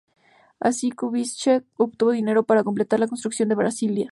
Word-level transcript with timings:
Así, 0.59 0.89
Kubitschek 0.89 1.63
obtuvo 1.77 2.09
dinero 2.09 2.41
para 2.41 2.63
completar 2.63 2.99
la 2.99 3.07
construcción 3.07 3.49
de 3.49 3.53
Brasilia. 3.55 4.09